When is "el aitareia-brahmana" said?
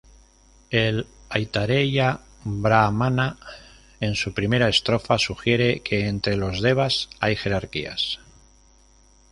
0.71-3.37